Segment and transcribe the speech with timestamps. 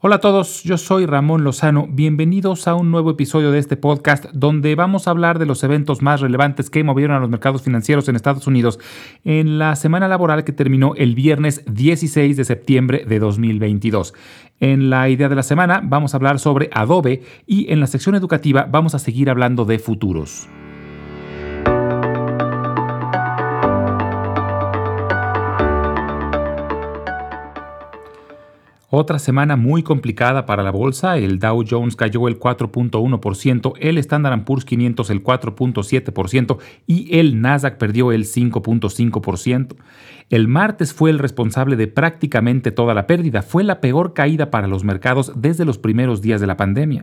[0.00, 1.88] Hola a todos, yo soy Ramón Lozano.
[1.90, 6.02] Bienvenidos a un nuevo episodio de este podcast donde vamos a hablar de los eventos
[6.02, 8.78] más relevantes que movieron a los mercados financieros en Estados Unidos
[9.24, 14.14] en la semana laboral que terminó el viernes 16 de septiembre de 2022.
[14.60, 18.14] En la idea de la semana vamos a hablar sobre Adobe y en la sección
[18.14, 20.48] educativa vamos a seguir hablando de futuros.
[28.90, 31.18] Otra semana muy complicada para la bolsa.
[31.18, 37.76] El Dow Jones cayó el 4.1%, el Standard Poor's 500 el 4.7% y el Nasdaq
[37.76, 39.76] perdió el 5.5%.
[40.30, 43.42] El martes fue el responsable de prácticamente toda la pérdida.
[43.42, 47.02] Fue la peor caída para los mercados desde los primeros días de la pandemia.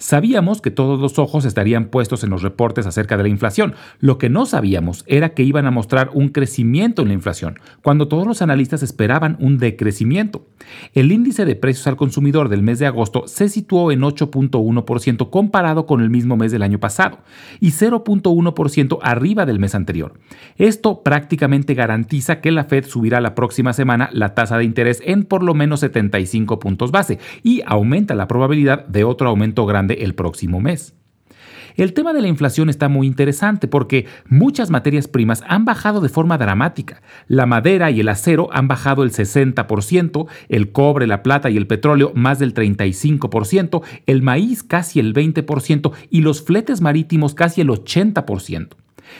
[0.00, 3.74] Sabíamos que todos los ojos estarían puestos en los reportes acerca de la inflación.
[3.98, 8.08] Lo que no sabíamos era que iban a mostrar un crecimiento en la inflación, cuando
[8.08, 10.46] todos los analistas esperaban un decrecimiento.
[10.94, 15.84] El índice de precios al consumidor del mes de agosto se situó en 8.1% comparado
[15.84, 17.18] con el mismo mes del año pasado
[17.60, 20.14] y 0.1% arriba del mes anterior.
[20.56, 25.24] Esto prácticamente garantiza que la Fed subirá la próxima semana la tasa de interés en
[25.24, 30.14] por lo menos 75 puntos base y aumenta la probabilidad de otro aumento grande el
[30.14, 30.94] próximo mes.
[31.76, 36.08] El tema de la inflación está muy interesante porque muchas materias primas han bajado de
[36.08, 37.02] forma dramática.
[37.26, 41.66] La madera y el acero han bajado el 60%, el cobre, la plata y el
[41.66, 47.68] petróleo más del 35%, el maíz casi el 20% y los fletes marítimos casi el
[47.68, 48.68] 80%.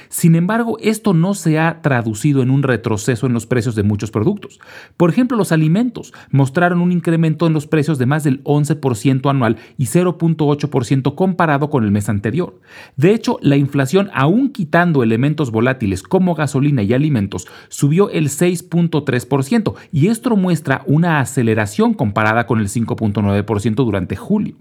[0.08, 4.10] Sin embargo, esto no se ha traducido en un retroceso en los precios de muchos
[4.10, 4.60] productos.
[4.96, 9.56] Por ejemplo, los alimentos mostraron un incremento en los precios de más del 11% anual
[9.76, 12.58] y 0.8% comparado con el mes anterior.
[12.96, 19.74] De hecho, la inflación, aún quitando elementos volátiles como gasolina y alimentos, subió el 6.3%
[19.92, 24.56] y esto muestra una aceleración comparada con el 5.9% durante julio.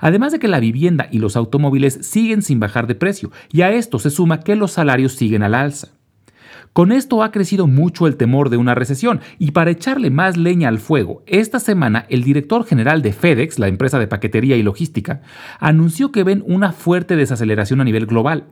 [0.00, 3.70] Además de que la vivienda y los automóviles siguen sin bajar de precio, y a
[3.70, 5.99] esto se suma que los salarios siguen al alza.
[6.72, 10.68] Con esto ha crecido mucho el temor de una recesión y para echarle más leña
[10.68, 15.20] al fuego, esta semana el director general de FedEx, la empresa de paquetería y logística,
[15.58, 18.44] anunció que ven una fuerte desaceleración a nivel global.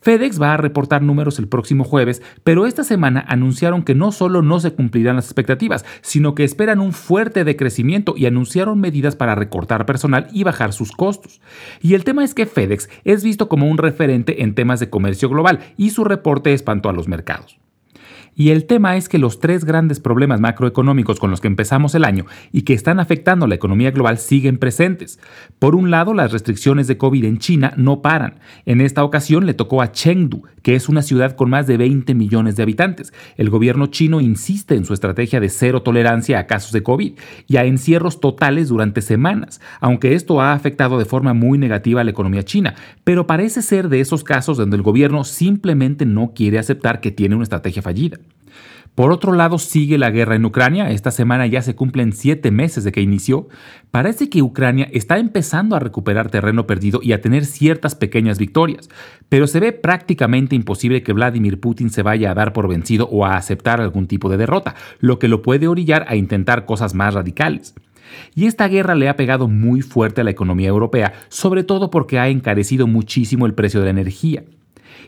[0.00, 4.40] FedEx va a reportar números el próximo jueves, pero esta semana anunciaron que no solo
[4.40, 9.34] no se cumplirán las expectativas, sino que esperan un fuerte decrecimiento y anunciaron medidas para
[9.34, 11.42] recortar personal y bajar sus costos.
[11.82, 15.28] Y el tema es que FedEx es visto como un referente en temas de comercio
[15.28, 17.58] global y su reporte espantó a los mercados.
[18.38, 22.04] Y el tema es que los tres grandes problemas macroeconómicos con los que empezamos el
[22.04, 25.18] año y que están afectando la economía global siguen presentes.
[25.58, 28.38] Por un lado, las restricciones de COVID en China no paran.
[28.64, 32.14] En esta ocasión le tocó a Chengdu, que es una ciudad con más de 20
[32.14, 33.12] millones de habitantes.
[33.36, 37.14] El gobierno chino insiste en su estrategia de cero tolerancia a casos de COVID
[37.48, 42.04] y a encierros totales durante semanas, aunque esto ha afectado de forma muy negativa a
[42.04, 42.76] la economía china.
[43.02, 47.34] Pero parece ser de esos casos donde el gobierno simplemente no quiere aceptar que tiene
[47.34, 48.18] una estrategia fallida.
[48.98, 50.90] Por otro lado, sigue la guerra en Ucrania.
[50.90, 53.46] Esta semana ya se cumplen siete meses de que inició.
[53.92, 58.88] Parece que Ucrania está empezando a recuperar terreno perdido y a tener ciertas pequeñas victorias,
[59.28, 63.24] pero se ve prácticamente imposible que Vladimir Putin se vaya a dar por vencido o
[63.24, 67.14] a aceptar algún tipo de derrota, lo que lo puede orillar a intentar cosas más
[67.14, 67.76] radicales.
[68.34, 72.18] Y esta guerra le ha pegado muy fuerte a la economía europea, sobre todo porque
[72.18, 74.42] ha encarecido muchísimo el precio de la energía.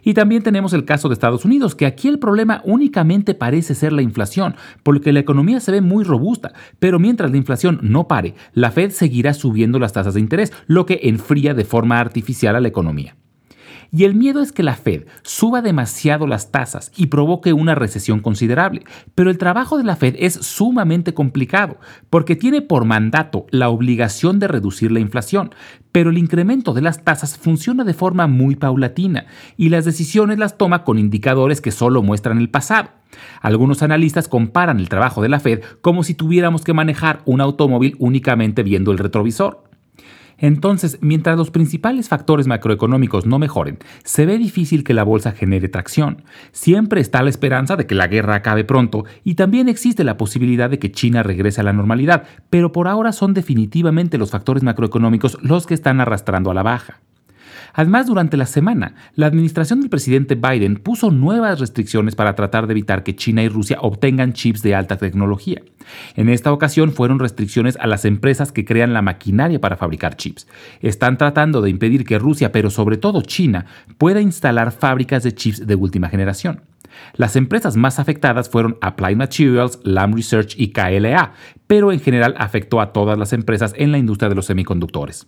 [0.02, 3.92] Y también tenemos el caso de Estados Unidos, que aquí el problema únicamente parece ser
[3.92, 8.34] la inflación, porque la economía se ve muy robusta, pero mientras la inflación no pare,
[8.52, 12.60] la Fed seguirá subiendo las tasas de interés, lo que enfría de forma artificial a
[12.60, 13.16] la economía.
[13.92, 18.20] Y el miedo es que la Fed suba demasiado las tasas y provoque una recesión
[18.20, 18.84] considerable.
[19.14, 21.78] Pero el trabajo de la Fed es sumamente complicado,
[22.08, 25.54] porque tiene por mandato la obligación de reducir la inflación,
[25.92, 30.56] pero el incremento de las tasas funciona de forma muy paulatina y las decisiones las
[30.56, 32.90] toma con indicadores que solo muestran el pasado.
[33.40, 37.96] Algunos analistas comparan el trabajo de la Fed como si tuviéramos que manejar un automóvil
[37.98, 39.69] únicamente viendo el retrovisor.
[40.40, 45.68] Entonces, mientras los principales factores macroeconómicos no mejoren, se ve difícil que la bolsa genere
[45.68, 46.24] tracción.
[46.50, 50.70] Siempre está la esperanza de que la guerra acabe pronto y también existe la posibilidad
[50.70, 55.38] de que China regrese a la normalidad, pero por ahora son definitivamente los factores macroeconómicos
[55.42, 57.00] los que están arrastrando a la baja.
[57.74, 62.72] Además, durante la semana, la administración del presidente Biden puso nuevas restricciones para tratar de
[62.72, 65.62] evitar que China y Rusia obtengan chips de alta tecnología.
[66.14, 70.46] En esta ocasión fueron restricciones a las empresas que crean la maquinaria para fabricar chips.
[70.80, 73.66] Están tratando de impedir que Rusia, pero sobre todo China,
[73.98, 76.62] pueda instalar fábricas de chips de última generación.
[77.14, 81.32] Las empresas más afectadas fueron Applied Materials, Lam Research y KLA,
[81.66, 85.26] pero en general afectó a todas las empresas en la industria de los semiconductores.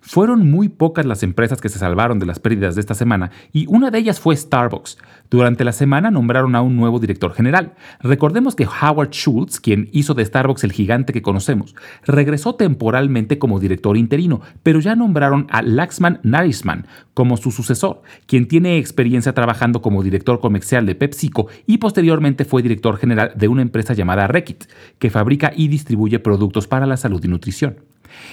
[0.00, 3.66] Fueron muy pocas las empresas que se salvaron de las pérdidas de esta semana y
[3.68, 4.98] una de ellas fue Starbucks.
[5.30, 7.74] Durante la semana nombraron a un nuevo director general.
[8.00, 11.74] Recordemos que Howard Schultz, quien hizo de Starbucks el gigante que conocemos,
[12.04, 18.48] regresó temporalmente como director interino, pero ya nombraron a Laxman Narisman como su sucesor, quien
[18.48, 23.62] tiene experiencia trabajando como director comercial de PepsiCo y posteriormente fue director general de una
[23.62, 24.64] empresa llamada Reckitt,
[24.98, 27.76] que fabrica y distribuye productos para la salud y nutrición.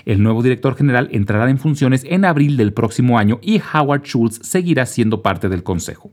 [0.05, 4.39] El nuevo director general entrará en funciones en abril del próximo año y Howard Schultz
[4.47, 6.11] seguirá siendo parte del Consejo.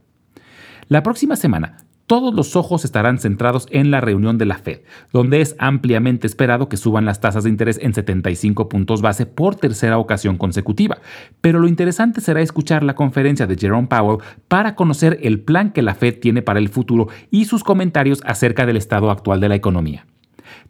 [0.89, 4.81] La próxima semana, todos los ojos estarán centrados en la reunión de la Fed,
[5.13, 9.55] donde es ampliamente esperado que suban las tasas de interés en 75 puntos base por
[9.55, 10.97] tercera ocasión consecutiva.
[11.39, 15.81] Pero lo interesante será escuchar la conferencia de Jerome Powell para conocer el plan que
[15.81, 19.55] la Fed tiene para el futuro y sus comentarios acerca del estado actual de la
[19.55, 20.05] economía.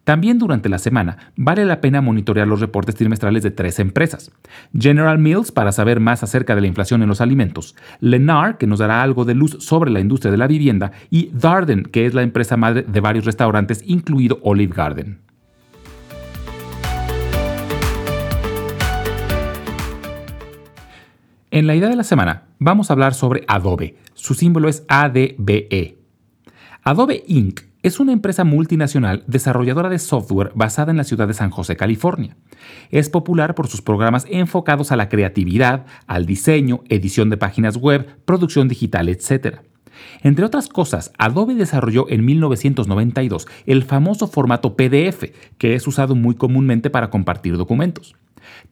[0.04, 4.30] También durante la semana vale la pena monitorear los reportes trimestrales de tres empresas.
[4.78, 8.80] General Mills para saber más acerca de la inflación en los alimentos, Lennar que nos
[8.80, 12.22] dará algo de luz sobre la industria de la vivienda y Darden que es la
[12.22, 15.20] empresa madre de varios restaurantes incluido Olive Garden.
[21.50, 23.96] En la idea de la semana vamos a hablar sobre Adobe.
[24.12, 25.96] Su símbolo es ADBE.
[26.82, 31.50] Adobe Inc es una empresa multinacional desarrolladora de software basada en la ciudad de San
[31.50, 32.34] José, California.
[32.90, 38.06] Es popular por sus programas enfocados a la creatividad, al diseño, edición de páginas web,
[38.24, 39.58] producción digital, etc.
[40.22, 45.24] Entre otras cosas, Adobe desarrolló en 1992 el famoso formato PDF,
[45.58, 48.16] que es usado muy comúnmente para compartir documentos.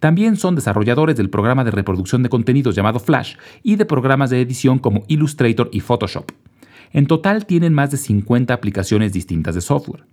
[0.00, 4.41] También son desarrolladores del programa de reproducción de contenidos llamado Flash y de programas de
[4.41, 6.32] edición como Illustrator y Photoshop.
[6.93, 10.05] En total tienen más de 50 aplicaciones distintas de software.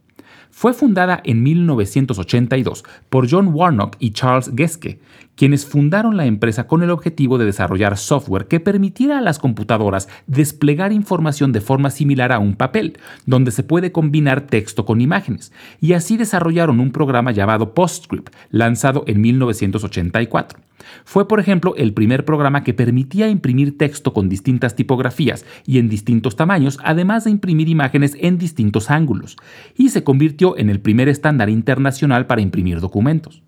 [0.51, 4.99] Fue fundada en 1982 por John Warnock y Charles Geske,
[5.39, 10.09] quienes fundaron la empresa con el objetivo de desarrollar software que permitiera a las computadoras
[10.27, 15.53] desplegar información de forma similar a un papel, donde se puede combinar texto con imágenes,
[15.79, 20.59] y así desarrollaron un programa llamado PostScript, lanzado en 1984.
[21.05, 25.87] Fue, por ejemplo, el primer programa que permitía imprimir texto con distintas tipografías y en
[25.87, 29.37] distintos tamaños, además de imprimir imágenes en distintos ángulos,
[29.77, 33.41] y se convirtió en el primer estándar internacional para imprimir documentos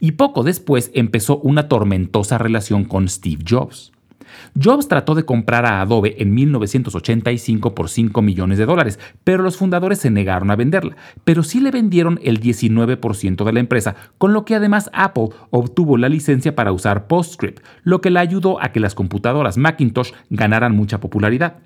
[0.00, 3.92] y poco después empezó una tormentosa relación con Steve Jobs.
[4.60, 9.56] Jobs trató de comprar a Adobe en 1985 por 5 millones de dólares, pero los
[9.56, 14.32] fundadores se negaron a venderla, pero sí le vendieron el 19% de la empresa, con
[14.32, 18.72] lo que además Apple obtuvo la licencia para usar PostScript, lo que le ayudó a
[18.72, 21.58] que las computadoras Macintosh ganaran mucha popularidad.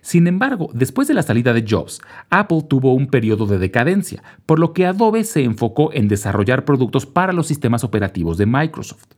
[0.00, 2.00] Sin embargo, después de la salida de Jobs,
[2.30, 7.06] Apple tuvo un periodo de decadencia, por lo que Adobe se enfocó en desarrollar productos
[7.06, 9.17] para los sistemas operativos de Microsoft.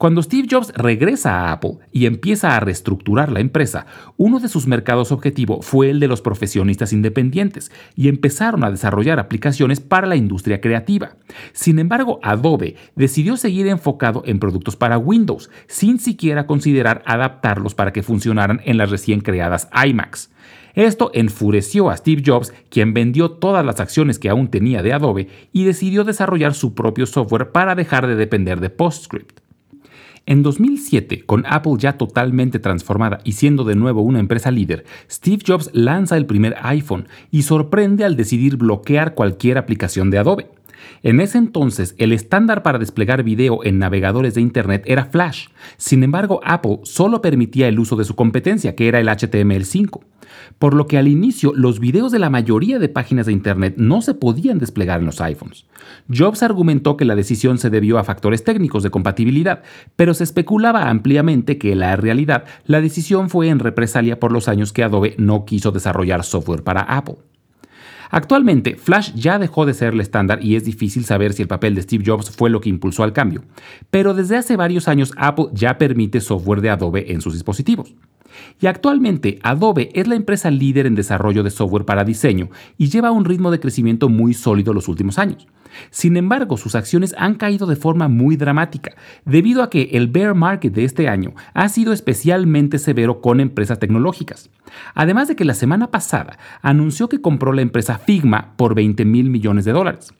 [0.00, 3.84] Cuando Steve Jobs regresa a Apple y empieza a reestructurar la empresa,
[4.16, 9.20] uno de sus mercados objetivo fue el de los profesionistas independientes y empezaron a desarrollar
[9.20, 11.16] aplicaciones para la industria creativa.
[11.52, 17.92] Sin embargo, Adobe decidió seguir enfocado en productos para Windows, sin siquiera considerar adaptarlos para
[17.92, 20.30] que funcionaran en las recién creadas iMacs.
[20.72, 25.28] Esto enfureció a Steve Jobs, quien vendió todas las acciones que aún tenía de Adobe
[25.52, 29.40] y decidió desarrollar su propio software para dejar de depender de PostScript.
[30.26, 35.42] En 2007, con Apple ya totalmente transformada y siendo de nuevo una empresa líder, Steve
[35.46, 40.46] Jobs lanza el primer iPhone y sorprende al decidir bloquear cualquier aplicación de Adobe.
[41.02, 45.48] En ese entonces, el estándar para desplegar video en navegadores de Internet era Flash.
[45.76, 50.00] Sin embargo, Apple solo permitía el uso de su competencia, que era el HTML5
[50.58, 54.02] por lo que al inicio los videos de la mayoría de páginas de Internet no
[54.02, 55.66] se podían desplegar en los iPhones.
[56.12, 59.62] Jobs argumentó que la decisión se debió a factores técnicos de compatibilidad,
[59.96, 64.48] pero se especulaba ampliamente que en la realidad la decisión fue en represalia por los
[64.48, 67.16] años que Adobe no quiso desarrollar software para Apple.
[68.10, 71.76] Actualmente, Flash ya dejó de ser el estándar y es difícil saber si el papel
[71.76, 73.44] de Steve Jobs fue lo que impulsó al cambio,
[73.90, 77.94] pero desde hace varios años Apple ya permite software de Adobe en sus dispositivos.
[78.60, 83.10] Y actualmente Adobe es la empresa líder en desarrollo de software para diseño y lleva
[83.10, 85.46] un ritmo de crecimiento muy sólido los últimos años.
[85.90, 88.92] Sin embargo, sus acciones han caído de forma muy dramática,
[89.24, 93.78] debido a que el bear market de este año ha sido especialmente severo con empresas
[93.78, 94.50] tecnológicas.
[94.94, 99.30] Además de que la semana pasada anunció que compró la empresa Figma por 20 mil
[99.30, 100.12] millones de dólares.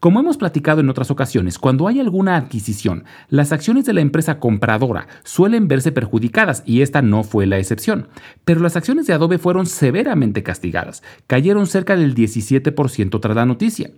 [0.00, 4.38] Como hemos platicado en otras ocasiones, cuando hay alguna adquisición, las acciones de la empresa
[4.38, 8.08] compradora suelen verse perjudicadas y esta no fue la excepción.
[8.44, 13.90] Pero las acciones de Adobe fueron severamente castigadas, cayeron cerca del 17% tras la noticia.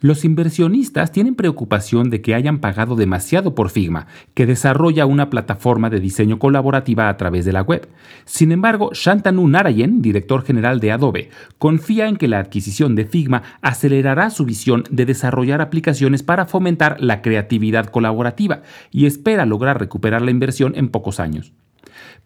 [0.00, 5.90] Los inversionistas tienen preocupación de que hayan pagado demasiado por Figma, que desarrolla una plataforma
[5.90, 7.88] de diseño colaborativa a través de la web.
[8.24, 13.42] Sin embargo, Shantanu Narayan, director general de Adobe, confía en que la adquisición de Figma
[13.60, 19.78] acelerará su visión de desarrollo desarrollar aplicaciones para fomentar la creatividad colaborativa y espera lograr
[19.78, 21.52] recuperar la inversión en pocos años.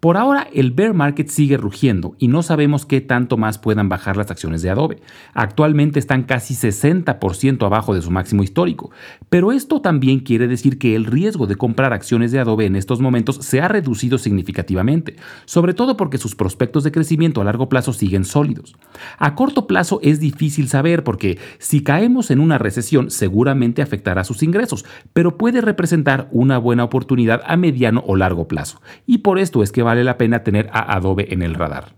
[0.01, 4.17] Por ahora, el bear market sigue rugiendo y no sabemos qué tanto más puedan bajar
[4.17, 5.01] las acciones de Adobe.
[5.33, 8.91] Actualmente están casi 60% abajo de su máximo histórico,
[9.31, 13.01] pero esto también quiere decir que el riesgo de comprar acciones de Adobe en estos
[13.01, 17.93] momentos se ha reducido significativamente, sobre todo porque sus prospectos de crecimiento a largo plazo
[17.93, 18.77] siguen sólidos.
[19.19, 24.43] A corto plazo es difícil saber porque si caemos en una recesión seguramente afectará sus
[24.43, 28.81] ingresos, pero puede representar una buena oportunidad a mediano o largo plazo.
[29.07, 31.95] Y por esto es que vale la pena tener a Adobe en el radar.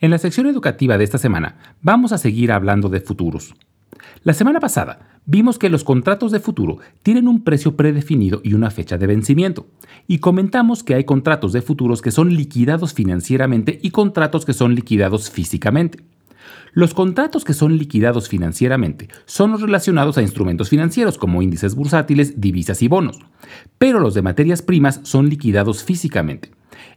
[0.00, 3.54] En la sección educativa de esta semana vamos a seguir hablando de futuros.
[4.24, 8.70] La semana pasada vimos que los contratos de futuro tienen un precio predefinido y una
[8.70, 9.66] fecha de vencimiento,
[10.08, 14.74] y comentamos que hay contratos de futuros que son liquidados financieramente y contratos que son
[14.74, 16.00] liquidados físicamente.
[16.72, 22.40] Los contratos que son liquidados financieramente son los relacionados a instrumentos financieros como índices bursátiles,
[22.40, 23.18] divisas y bonos,
[23.78, 26.50] pero los de materias primas son liquidados físicamente.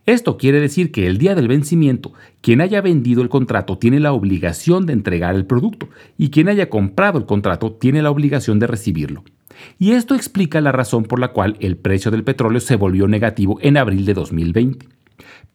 [0.06, 4.14] Esto quiere decir que el día del vencimiento, quien haya vendido el contrato tiene la
[4.14, 8.68] obligación de entregar el producto y quien haya comprado el contrato tiene la obligación de
[8.68, 9.24] recibirlo.
[9.80, 13.58] Y esto explica la razón por la cual el precio del petróleo se volvió negativo
[13.62, 14.88] en abril de 2020.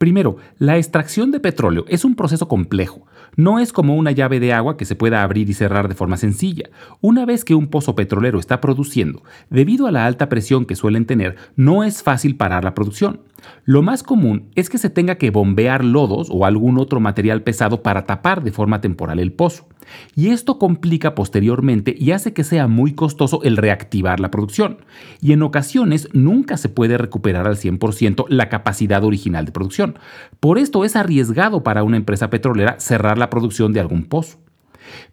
[0.01, 3.05] Primero, la extracción de petróleo es un proceso complejo.
[3.35, 6.17] No es como una llave de agua que se pueda abrir y cerrar de forma
[6.17, 6.71] sencilla.
[7.01, 11.05] Una vez que un pozo petrolero está produciendo, debido a la alta presión que suelen
[11.05, 13.21] tener, no es fácil parar la producción.
[13.65, 17.83] Lo más común es que se tenga que bombear lodos o algún otro material pesado
[17.83, 19.67] para tapar de forma temporal el pozo.
[20.15, 24.77] Y esto complica posteriormente y hace que sea muy costoso el reactivar la producción.
[25.21, 29.99] Y en ocasiones nunca se puede recuperar al 100% la capacidad original de producción.
[30.39, 34.39] Por esto es arriesgado para una empresa petrolera cerrar la producción de algún pozo.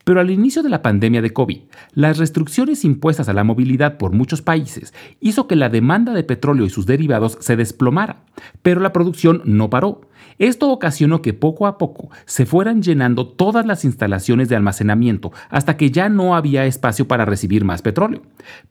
[0.05, 1.61] Pero al inicio de la pandemia de COVID,
[1.93, 6.65] las restricciones impuestas a la movilidad por muchos países hizo que la demanda de petróleo
[6.65, 8.25] y sus derivados se desplomara,
[8.63, 10.08] pero la producción no paró.
[10.39, 15.77] Esto ocasionó que poco a poco se fueran llenando todas las instalaciones de almacenamiento hasta
[15.77, 18.23] que ya no había espacio para recibir más petróleo.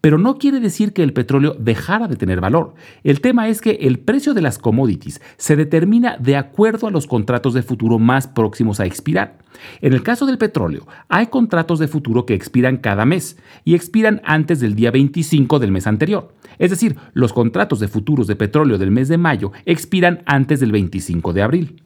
[0.02, 2.74] Pero no quiere decir que el petróleo dejara de tener valor.
[3.04, 7.08] El tema es que el precio de las commodities se determina de acuerdo a los
[7.08, 9.38] contratos de futuro más próximos a expirar.
[9.82, 14.22] En el caso del petróleo, hay contratos de futuro que expiran cada mes y expiran
[14.24, 16.34] antes del día 25 del mes anterior.
[16.60, 20.72] Es decir, los contratos de futuros de petróleo del mes de mayo expiran antes del
[20.72, 21.82] 25 de abril.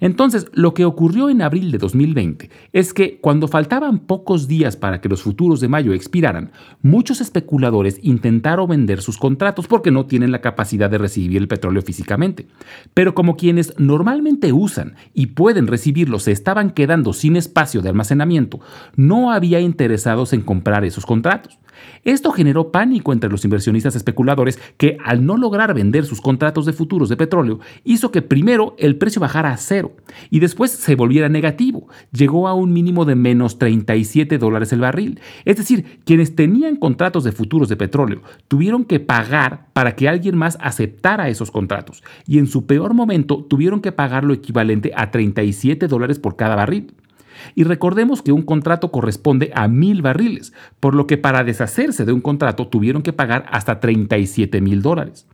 [0.00, 5.00] Entonces, lo que ocurrió en abril de 2020 es que cuando faltaban pocos días para
[5.00, 6.50] que los futuros de mayo expiraran,
[6.82, 11.82] muchos especuladores intentaron vender sus contratos porque no tienen la capacidad de recibir el petróleo
[11.82, 12.46] físicamente.
[12.94, 18.60] Pero como quienes normalmente usan y pueden recibirlo se estaban quedando sin espacio de almacenamiento,
[18.96, 21.58] no había interesados en comprar esos contratos.
[22.04, 26.72] Esto generó pánico entre los inversionistas especuladores que al no lograr vender sus contratos de
[26.72, 29.92] futuros de petróleo hizo que primero el precio bajara a cero
[30.30, 31.88] y después se volviera negativo.
[32.12, 35.20] Llegó a un mínimo de menos 37 dólares el barril.
[35.44, 40.36] Es decir, quienes tenían contratos de futuros de petróleo tuvieron que pagar para que alguien
[40.36, 45.10] más aceptara esos contratos y en su peor momento tuvieron que pagar lo equivalente a
[45.10, 46.92] 37 dólares por cada barril.
[47.54, 52.12] Y recordemos que un contrato corresponde a mil barriles, por lo que para deshacerse de
[52.12, 55.26] un contrato tuvieron que pagar hasta 37 mil dólares.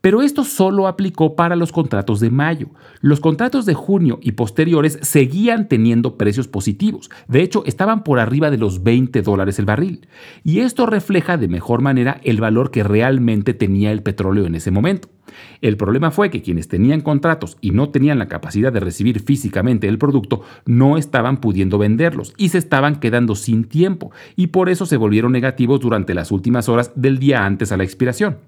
[0.00, 2.68] Pero esto solo aplicó para los contratos de mayo.
[3.00, 7.10] Los contratos de junio y posteriores seguían teniendo precios positivos.
[7.28, 10.06] De hecho, estaban por arriba de los 20 dólares el barril.
[10.42, 14.70] Y esto refleja de mejor manera el valor que realmente tenía el petróleo en ese
[14.70, 15.08] momento.
[15.60, 19.86] El problema fue que quienes tenían contratos y no tenían la capacidad de recibir físicamente
[19.86, 24.86] el producto no estaban pudiendo venderlos y se estaban quedando sin tiempo y por eso
[24.86, 28.38] se volvieron negativos durante las últimas horas del día antes a la expiración.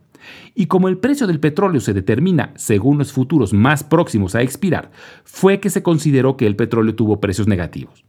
[0.54, 4.90] Y como el precio del petróleo se determina según los futuros más próximos a expirar,
[5.24, 8.04] fue que se consideró que el petróleo tuvo precios negativos.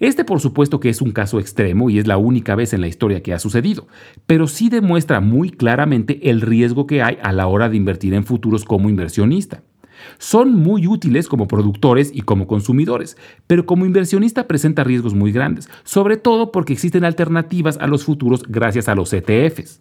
[0.00, 2.86] Este por supuesto que es un caso extremo y es la única vez en la
[2.86, 3.88] historia que ha sucedido,
[4.26, 8.24] pero sí demuestra muy claramente el riesgo que hay a la hora de invertir en
[8.24, 9.62] futuros como inversionista.
[10.18, 13.16] Son muy útiles como productores y como consumidores,
[13.48, 18.44] pero como inversionista presenta riesgos muy grandes, sobre todo porque existen alternativas a los futuros
[18.48, 19.80] gracias a los ETFs.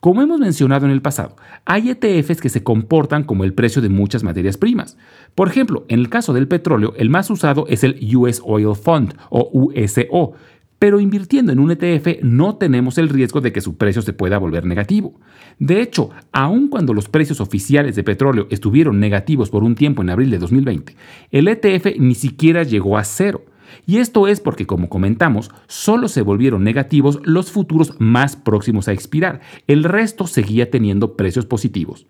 [0.00, 3.90] Como hemos mencionado en el pasado, hay ETFs que se comportan como el precio de
[3.90, 4.96] muchas materias primas.
[5.34, 9.14] Por ejemplo, en el caso del petróleo, el más usado es el US Oil Fund
[9.28, 10.32] o USO,
[10.78, 14.38] pero invirtiendo en un ETF no tenemos el riesgo de que su precio se pueda
[14.38, 15.20] volver negativo.
[15.58, 20.08] De hecho, aun cuando los precios oficiales de petróleo estuvieron negativos por un tiempo en
[20.08, 20.96] abril de 2020,
[21.30, 23.44] el ETF ni siquiera llegó a cero.
[23.86, 28.92] Y esto es porque, como comentamos, solo se volvieron negativos los futuros más próximos a
[28.92, 29.40] expirar.
[29.66, 32.06] El resto seguía teniendo precios positivos.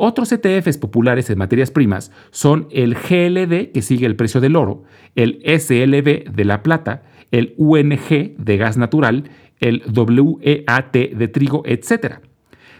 [0.00, 4.84] Otros ETFs populares en materias primas son el GLD, que sigue el precio del oro,
[5.16, 9.24] el SLB de la plata, el UNG de gas natural,
[9.58, 12.20] el WEAT de trigo, etc.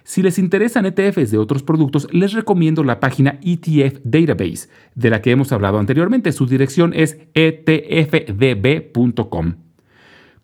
[0.08, 5.20] Si les interesan ETFs de otros productos, les recomiendo la página ETF Database, de la
[5.20, 6.32] que hemos hablado anteriormente.
[6.32, 9.56] Su dirección es etfdb.com.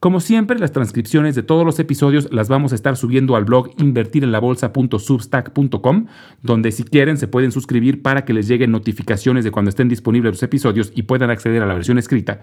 [0.01, 3.71] Como siempre, las transcripciones de todos los episodios las vamos a estar subiendo al blog
[3.79, 6.09] invertirenlabolsa.substack.com,
[6.43, 10.35] donde si quieren se pueden suscribir para que les lleguen notificaciones de cuando estén disponibles
[10.35, 12.43] los episodios y puedan acceder a la versión escrita.